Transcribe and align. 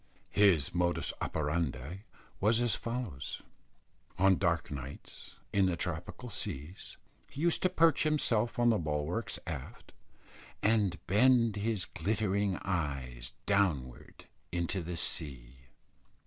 His 0.31 0.73
modus 0.73 1.13
operandi 1.21 2.05
was 2.39 2.59
as 2.59 2.73
follows. 2.73 3.43
On 4.17 4.35
dark 4.35 4.71
nights 4.71 5.35
in 5.53 5.67
the 5.67 5.77
tropical 5.77 6.31
seas, 6.31 6.97
he 7.29 7.41
used 7.41 7.61
to 7.61 7.69
perch 7.69 8.01
himself 8.01 8.57
on 8.57 8.71
the 8.71 8.79
bulwarks 8.79 9.37
aft, 9.45 9.91
and 10.63 10.97
bend 11.05 11.57
his 11.57 11.85
glittering 11.85 12.55
eyes 12.63 13.33
downwards 13.45 14.25
into 14.51 14.81
the 14.81 14.97
sea. 14.97 15.57